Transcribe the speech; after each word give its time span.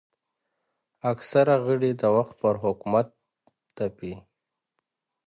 اکثره 1.11 1.55
غړي 1.65 1.91
د 2.01 2.03
وخت 2.17 2.35
پر 2.41 2.55
حکومت 2.63 3.07
تپي 3.75 4.13